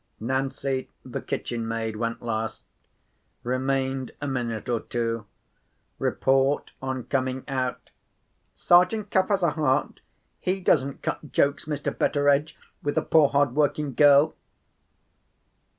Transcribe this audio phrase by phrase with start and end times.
[0.19, 2.63] Nancy, the kitchen maid, went last.
[3.43, 5.27] Remained a minute or two.
[5.99, 7.91] Report, on coming out:
[8.55, 9.99] "Sergeant Cuff has a heart;
[10.39, 11.95] he doesn't cut jokes, Mr.
[11.95, 14.33] Betteredge, with a poor hard working girl."